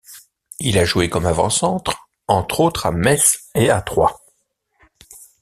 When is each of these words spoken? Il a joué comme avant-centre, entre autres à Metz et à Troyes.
Il 0.59 0.79
a 0.79 0.83
joué 0.83 1.11
comme 1.11 1.27
avant-centre, 1.27 2.09
entre 2.27 2.61
autres 2.61 2.87
à 2.87 2.91
Metz 2.91 3.41
et 3.53 3.69
à 3.69 3.83
Troyes. 3.83 4.19